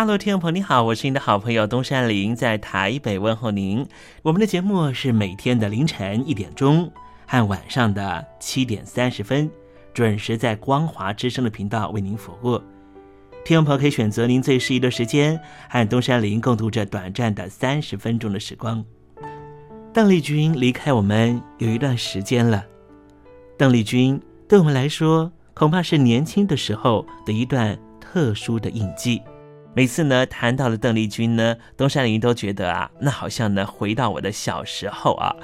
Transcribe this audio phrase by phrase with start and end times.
[0.00, 3.86] 大陆听众朋友，你好，我是您的好朋友东山林，在台北问候您。
[4.22, 6.90] 我们的节目是每天的凌晨一点钟
[7.26, 9.50] 和晚上的七点三十分，
[9.92, 12.58] 准时在光华之声的频道为您服务。
[13.44, 15.38] 听众朋友可以选择您最适宜的时间，
[15.68, 18.82] 和东山林共度这短暂的三十分钟的时光。
[19.92, 22.64] 邓丽君离开我们有一段时间了，
[23.58, 24.18] 邓丽君
[24.48, 29.20] 对我们来说，恐怕是年轻的时候的一段特殊的印记。
[29.72, 35.34] 每次呢谈到了邓丽君呢，东山林都觉得啊，那好像呢回到我的小时候啊。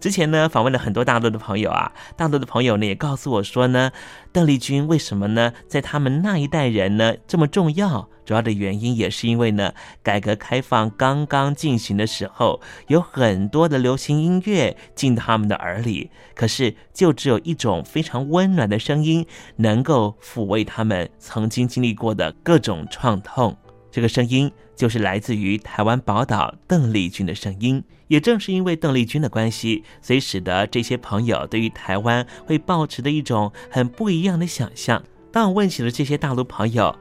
[0.00, 3.92] 之前呢访问了很多大陆的朋友啊，大陆的朋友呢也告诉我说呢，
[4.32, 8.08] 邓丽君为什么呢在他们那一代人呢这么重要？
[8.24, 9.72] 主要的原因也是因为呢，
[10.02, 19.24] 改革开放刚刚进行的时候，有很多的流行音乐进他们的耳里，可是就只有一种非常温暖的声音，
[19.56, 23.56] 能够抚慰他们曾经经历过的各种创痛。
[23.90, 27.82] 这个声音就是来自于台湾宝岛邓丽君的声音。
[28.08, 35.02] 也正是因为邓丽君的关系，所以使得这些朋友对于台湾会抱持的一种很不一样的想象。
[35.30, 36.96] 当我问起了这些大陆朋友，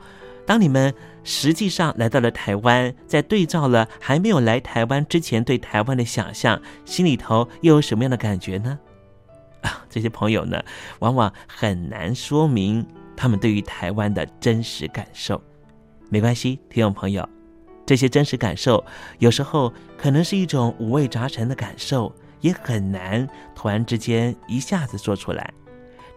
[0.46, 0.94] 当你们
[1.24, 8.78] 实际上来到了台湾，在对照了还没有来台湾之前对台湾的想象，心里头又有什么样的感觉呢？
[9.62, 10.62] 啊，这些朋友呢，
[11.00, 15.42] 往往很难说明他们对于台湾的真实感受。
[16.10, 17.28] 没关系，听众朋友，
[17.86, 18.84] 这些真实感受
[19.20, 25.54] 有时候可能是一种五味杂陈的感受，也很难突然之间一下子说出来。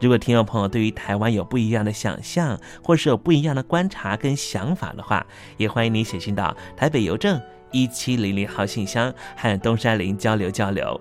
[0.00, 7.40] 如果听众朋友对于台湾有不一样的想象，或是有不一样的观察跟想法的话，也欢迎你写信到台北邮政
[7.72, 10.98] 一七零零号信箱，和东山林交流交流。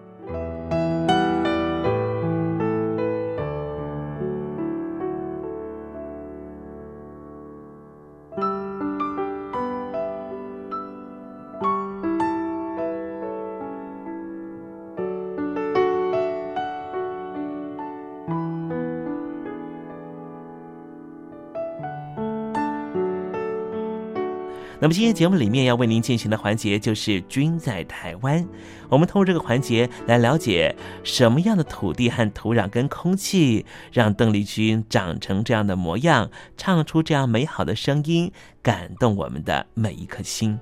[24.81, 28.47] 那么今天节目里面要为您进行的环节就是“君在台湾”。
[28.87, 30.73] 我们通过这个环节来了解
[31.03, 38.31] 什么样的土地和土壤跟空气，让邓丽君长成这样的模样，唱出这样美好的声音，
[38.63, 40.57] 感动我们的每一颗心。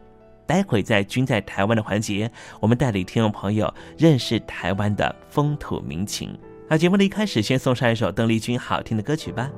[0.48, 6.36] 待会在“君在台湾”的环节，我们带领听众朋友认识台湾的风土民情。
[6.68, 9.52] 那节目的一开始，先送上一首邓丽君好听的歌曲吧。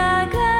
[0.00, 0.59] 下个。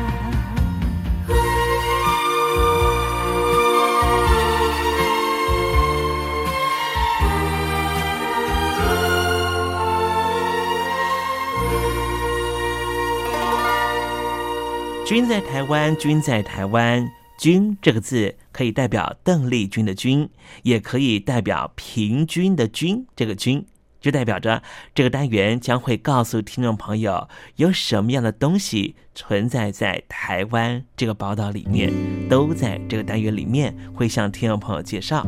[15.11, 17.05] 君在台湾，君在台湾。
[17.37, 20.29] 君这个字可以代表邓丽君的君，
[20.63, 23.05] 也可以代表平均的均。
[23.13, 23.65] 这个均
[23.99, 24.63] 就代表着
[24.95, 27.27] 这个单元将会告诉听众朋友
[27.57, 31.91] 有什么样的东西存在在台湾这个宝岛里面，
[32.29, 35.27] 都在这个单元里面会向听众朋友介绍。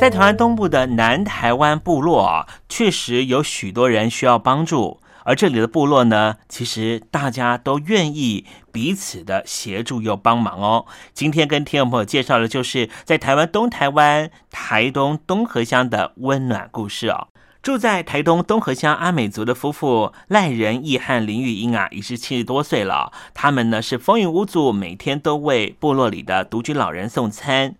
[0.00, 4.98] 在台湾东部的南台湾部落啊，确实有许多人需要帮助。
[5.24, 10.86] 而这里的部落呢，其实大家都愿意彼此的协助又帮忙哦。
[11.12, 17.28] 今天跟听众朋友介绍的就是在台湾东台湾台东东河乡的温暖故事哦。
[17.62, 23.12] 住在台东东河乡阿美族的夫妇赖仁义和林玉英啊，已是七十多岁了。
[23.34, 27.74] 他们呢是风雨无阻，每天都为部落里的独居老人送餐。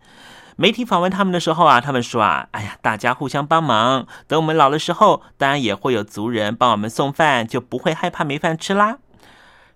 [0.60, 8.98] 媒体访问他们的时候啊，他们说啊，哎呀，大家互相帮忙，等我们老的时候，当然也会有族人帮我们送饭，就不会害怕没饭吃啦。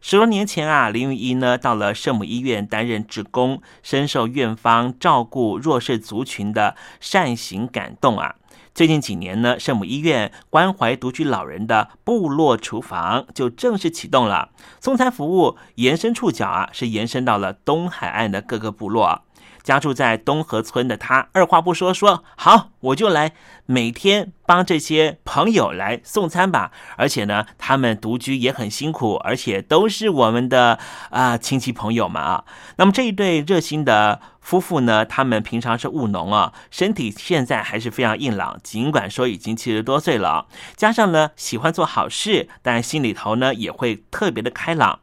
[0.03, 8.35] 十多年前啊，林玉英呢到了圣母医院担任职工，深受院方照顾弱势族群的善行感动啊。
[8.75, 14.51] 最近几年呢，圣母医院关怀独居老人的部落厨房就正式启动了，
[14.83, 19.23] 送餐服务延伸触角啊，是延伸到了东海岸的各个部落。
[19.65, 23.33] 家住在东河村的他，二话不说说好，我就来
[23.65, 26.71] 每天帮这些朋友来送餐吧。
[26.99, 30.79] 而且呢，他们独居也很辛苦，而且都是我们的
[31.09, 32.45] 啊亲戚朋友们啊。
[32.77, 45.01] 那么这一对热心的夫妇呢，他们平常是务农啊，身体现在还是非常硬朗，尽管说已经七十多岁了，加上呢喜欢做好事，但心里头呢也会特别的开朗。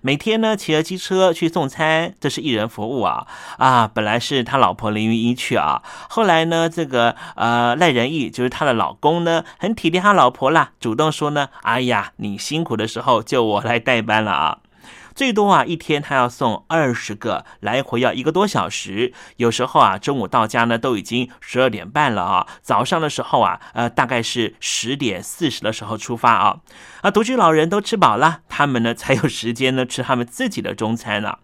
[0.00, 3.26] 每天呢，骑着机车去送餐，这是一人服务啊
[3.58, 3.88] 啊！
[3.92, 14.58] 本来是他老婆林云一去啊，后来呢，这个呃赖仁义就是他的老公呢，很体贴他老婆啦，主动说呢，哎呀，你辛苦的时候就我来代班了啊。
[15.14, 19.12] 最多啊，一天他要送二十个，来回要一个多小时。
[19.36, 22.46] 有时候啊，中午到家呢，都已经十二点半了啊。
[22.62, 26.60] 早上的时候啊，呃，大概是十点四十的时候出发啊。
[27.02, 31.38] 啊，独居老人都吃饱了，他们呢才有时间呢吃他们自己的中餐呢。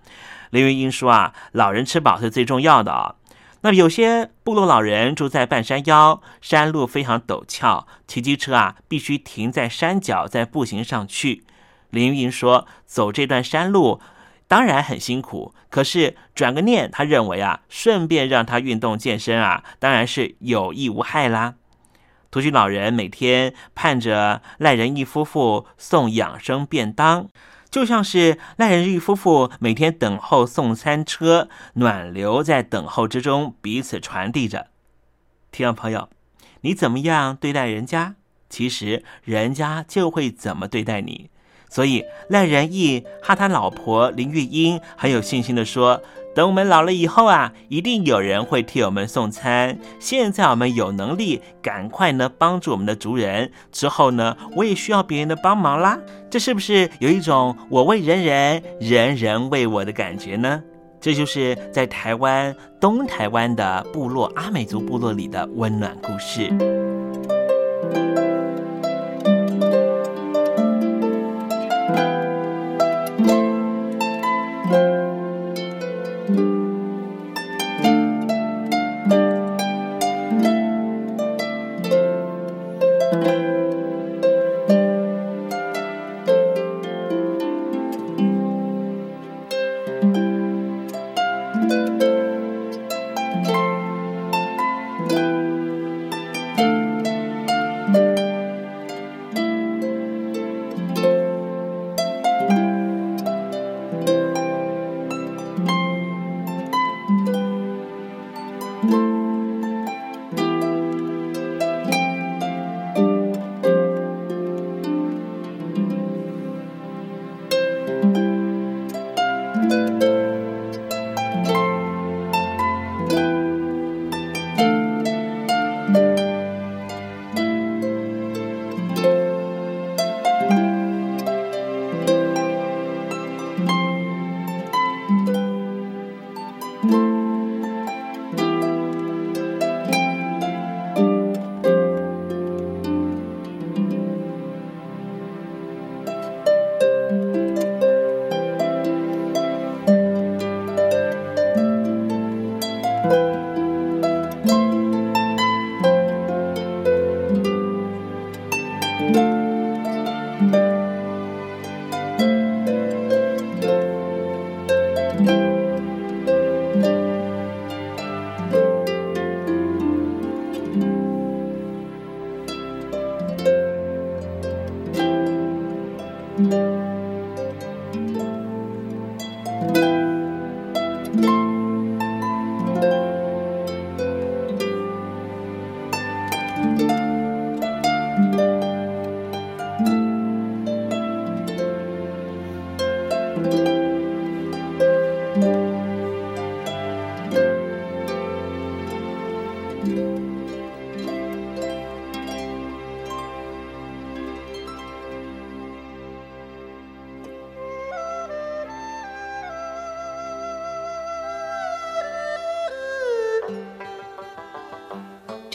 [0.50, 3.16] 林云英说啊，老人吃饱是最重要的啊。
[3.60, 11.44] 那有些部落老人住在半山腰，山路非常陡峭，骑机车啊必须停在山脚，再步行上去。
[11.90, 14.00] 林云说：“走这段山路
[14.47, 21.54] 当然很辛苦，可是转个念，他认为啊，顺便让他运动健身啊，当然是有益无害啦。”
[22.30, 27.28] 独居老人每天盼着赖仁义夫妇送养生便当，
[27.71, 34.66] 就像是赖仁义夫妇每天等候送餐车，暖流在等候之中彼此传递着。
[35.50, 36.11] 听众朋友，
[36.61, 38.16] 你怎么样对待人家，
[38.50, 41.30] 其实人家就会怎么对待你。
[41.70, 46.00] 所以赖仁义和他老婆林玉英很有信心的说
[46.34, 49.78] ：“等我们老了以后啊，一定有人会替我们送餐。
[49.98, 53.50] 现在我们有能力，赶快呢帮助我们的族人。
[53.72, 55.98] 之后呢，我也需要别人的帮忙啦。
[56.30, 60.62] 这是不是有一种我为人人，人人为我的感觉呢？
[61.00, 66.50] 这就是在台湾东台湾的部落阿美族部落里的温暖故事。”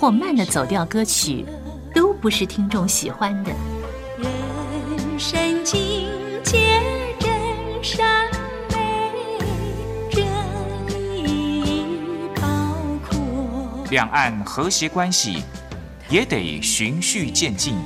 [0.00, 1.44] 或慢的走调歌曲，
[1.94, 3.52] 都不是听众喜欢的。
[4.16, 4.30] 人
[5.18, 6.08] 生境
[6.42, 6.80] 界
[7.18, 7.30] 真
[7.84, 8.26] 善
[8.70, 9.36] 美，
[10.10, 10.22] 这
[11.22, 11.84] 意义
[12.34, 12.40] 包
[13.06, 13.20] 括。
[13.90, 15.42] 两岸和谐关系
[16.08, 17.76] 也得循序渐进，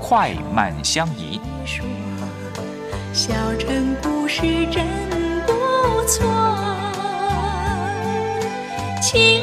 [0.00, 1.38] 快慢相宜。
[3.12, 4.40] 小城故事
[4.72, 4.86] 真
[5.46, 5.52] 不
[6.06, 6.26] 错，
[9.02, 9.42] 亲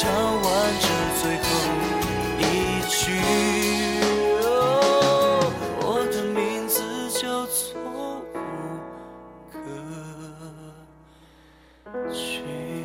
[0.00, 0.44] 唱完
[0.80, 0.86] 这
[1.20, 1.42] 最后
[2.38, 2.42] 一
[2.88, 3.18] 句。
[4.44, 6.80] 哦我的名字
[7.10, 8.22] 叫做。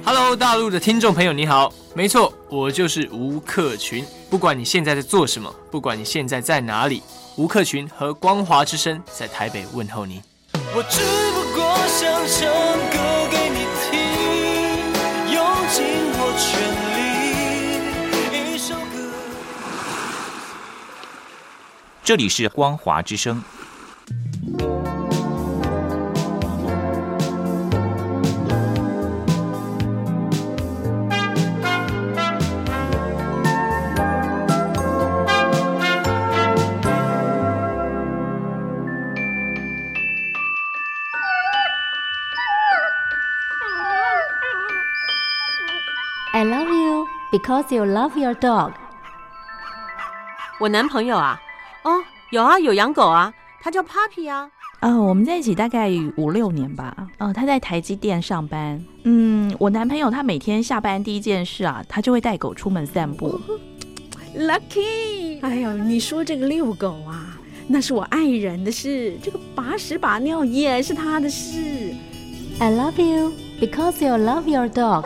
[0.04, 4.04] Hello，大陆的听众朋友，你好，没错，我就是吴克群。
[4.28, 7.04] 不管你现在在做什么，不管你现在在哪里，
[7.36, 10.20] 吴克群和光华之声在台北问候你。
[10.76, 11.00] 我只
[11.32, 12.50] 不过想唱
[12.90, 12.98] 歌
[13.30, 14.02] 给你听，
[15.32, 15.86] 用尽
[16.18, 16.73] 我全
[22.03, 23.43] 这里是光华之声。
[46.31, 48.73] I love you because you love your dog。
[50.61, 51.52] 我男朋友啊，哦，
[52.34, 54.50] 有啊，有养狗啊，他叫 Papi 啊。
[54.80, 57.08] 呃，我们在一起大概五六年吧。
[57.20, 58.84] 呃，他在台积电上班。
[59.04, 63.40] 嗯，我男朋友他每天下班第一件事啊，他就会带狗出门散步。
[64.36, 71.94] Lucky，哎呦，你说这个遛狗啊，那是我爱人的事，这个把屎把尿也是他的事。
[72.58, 75.06] I love you because you love your dog。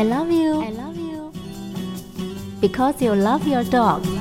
[0.00, 0.62] I love you.
[0.62, 1.30] I love you.
[2.58, 4.19] Because you love your dog.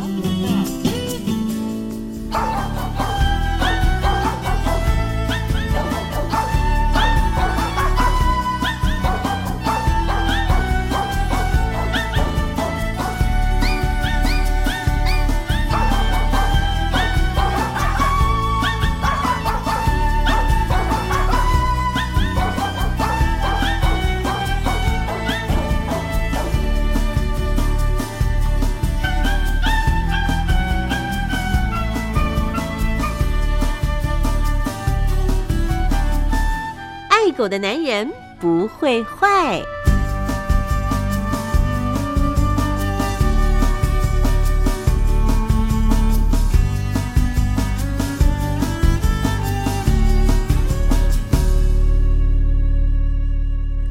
[37.40, 39.62] 狗的男人不会坏。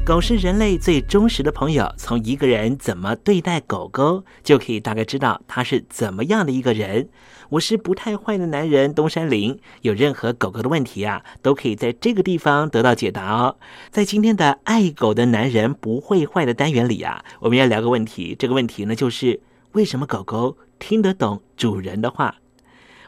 [0.09, 7.09] 狗是人类最忠实的朋友，从一个人怎么对待狗狗，就可以大概知道他是怎么样的一个人。
[7.49, 13.57] 我是不太坏的男人东山林，有任何狗狗的问题啊，都可以在这个地方得到解答哦。
[13.91, 19.39] 在今天的爱狗的男人不会坏的单元里啊，我们要聊个问题，这个问题呢就是
[19.73, 22.37] 为什么狗狗听得懂主人的话？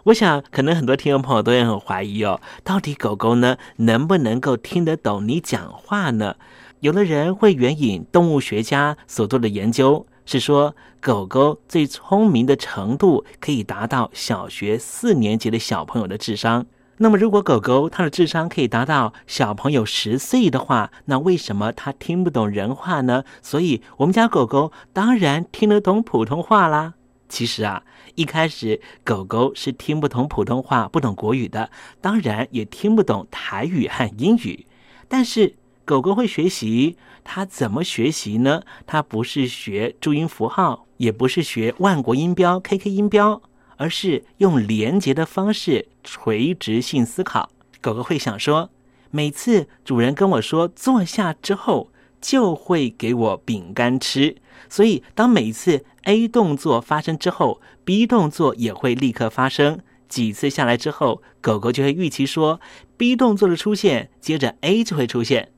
[0.03, 6.35] 我想，可能很多听众朋友都会很怀疑哦，到底狗狗呢能不能够听得懂你讲话呢？
[6.81, 16.65] 有的人会援引动物学家所做的研究，是说狗狗最聪明的程度可以达到小学四年级的小朋友的智商。
[16.97, 23.25] 那么，如果狗狗它的智商可以达到小朋友十岁的话，那为什么它听不懂人话呢？
[23.43, 26.95] 所以，我们家狗狗当然听得懂普通话啦。
[27.29, 27.83] 其实啊，
[28.15, 31.69] 一开始狗狗是听不懂普通话、不懂国语的，
[32.01, 34.65] 当然也听不懂台语和英语，
[35.07, 35.57] 但是。
[35.83, 38.61] 狗狗会学习，它怎么学习呢？
[38.85, 43.41] 它不是学注音符号，也不是学万国音标、KK 音标，
[43.77, 47.49] 而是用连接的方式，垂直性思考。
[47.81, 48.69] 狗狗会想说，
[49.09, 51.91] 每次主人跟我说坐下之后，
[52.21, 54.37] 就会给我饼干吃。
[54.69, 59.79] 所以，当每次 A 动作发生之后，B 动作也会立刻发生。
[60.07, 62.61] 几次下来之后，狗狗就会预期说
[62.97, 65.51] ，B 动作的出现，接着 A 就会出现。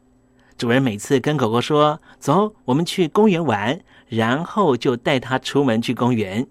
[0.58, 6.46] 主人每次跟狗狗说：“走，我们去公园玩。”然后就带它出门去公园。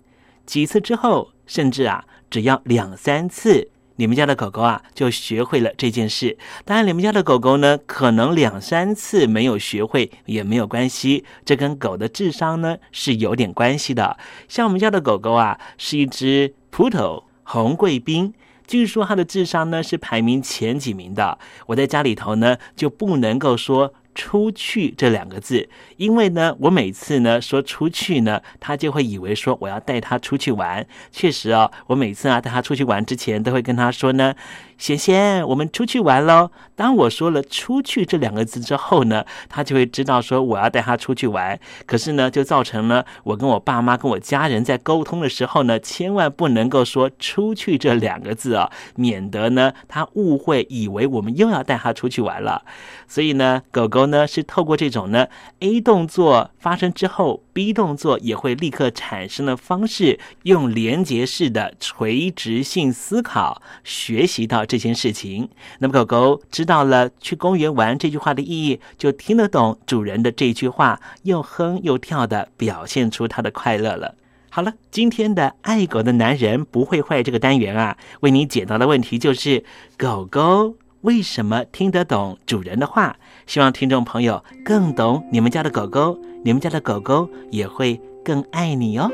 [0.44, 6.36] 几次之后，甚至啊，只要两三次，你们家的狗狗啊就学会了这件事。
[6.64, 14.16] 当然，你们家的狗狗呢，可能两三次没有学会也没有关系，这跟狗的智商呢是有点关系的。
[14.48, 18.34] 像我们家的狗狗啊，是一只葡萄红贵宾。
[18.66, 21.38] 据说他的智商呢是排名前几名的。
[21.66, 23.94] 我在家里头呢就不能够说。
[24.14, 30.86] 出去这两个字，因为呢，我每次呢说出去呢，他就会以为说我要带他出去玩。
[31.10, 34.34] 确实哦，我每次啊带他出去玩之前，都会跟他说呢，
[34.76, 36.50] 贤贤，我们出去玩喽。
[36.74, 41.58] 当我说了“出去”这两个字之后呢，他就会知道说我要带他出去玩。
[41.86, 52.62] 可是呢，就造成了我跟我爸妈、跟我家人在沟通的时候呢，千万不能够说“出去”这两个字啊，免得呢他误会，以为我们又要带他出去玩了。
[53.06, 54.01] 所以呢，狗狗。
[54.06, 55.26] 呢是透过这种呢
[55.60, 65.48] A 动作发生之后，B 动作也会立刻产生的方式，用连结式的垂直性思考学习到这件事情。
[65.78, 74.14] 那么狗狗知道了去公园玩这句话的意义，就听得懂主人的这句话，又哼又跳的表现出它的快乐了。
[74.54, 79.64] 好了，今天的爱狗的男人不会坏这个单元啊，为你解答的问题就是
[79.96, 80.76] 狗狗。
[81.02, 83.16] 为什么听得懂主人的话？
[83.46, 89.10] 希望听众朋友更懂你们家的狗狗，你们家的狗狗也会更爱你哦。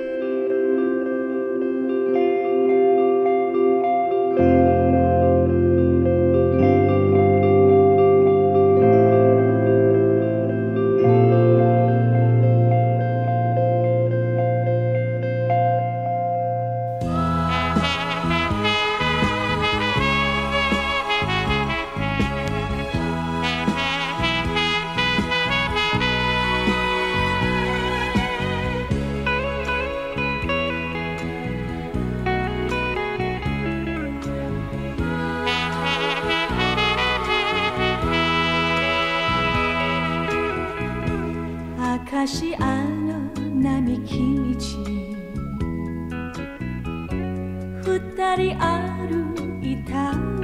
[49.63, 49.93] いた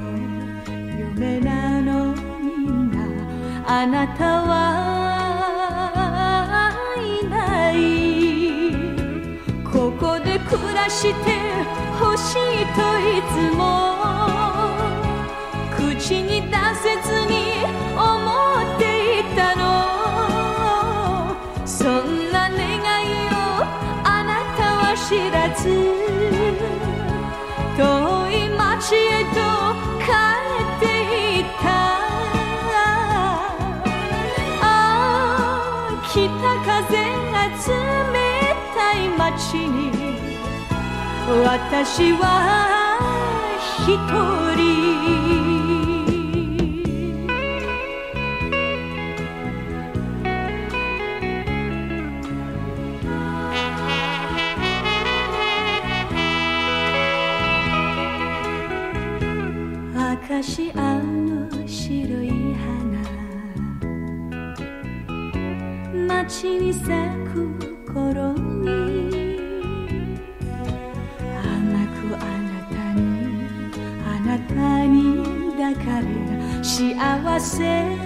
[0.97, 2.95] 夢なのみんな。
[3.65, 4.51] あなたは
[6.97, 7.73] いない。
[9.63, 11.27] ここで暮らして
[11.99, 13.61] ほしいといつも。
[15.75, 17.33] 口に出せずに
[17.95, 18.22] 思
[39.35, 39.89] 私に
[41.43, 42.99] 私は
[43.79, 43.87] 一
[44.55, 44.61] 人。
[59.95, 63.01] 明石あの白い花。
[66.07, 67.22] 街に咲く
[76.73, 78.02] 幸せ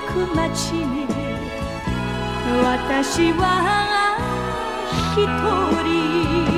[0.00, 1.06] く街に。
[2.62, 4.16] 私は
[5.14, 5.26] 一
[5.84, 6.51] 人。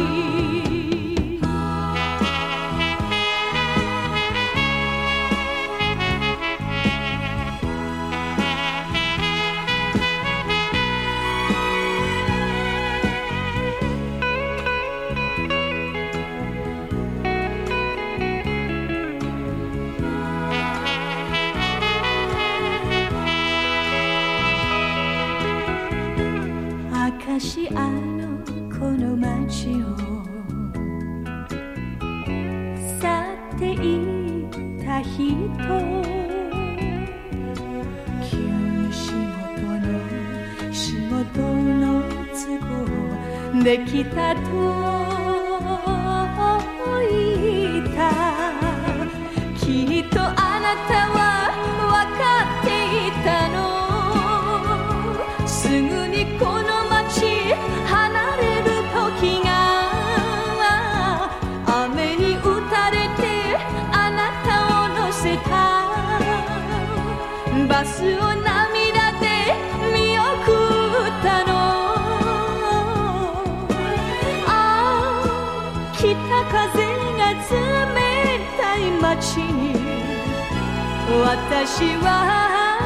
[81.22, 82.78] 私は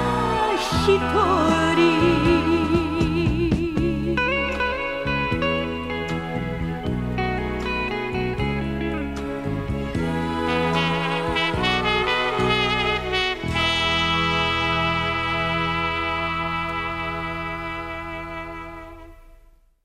[0.57, 0.99] 一
[1.77, 2.28] 人。